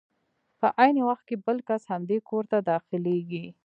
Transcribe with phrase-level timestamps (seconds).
[0.59, 3.45] په عین وخت کې بل کس همدې کور ته داخلېږي.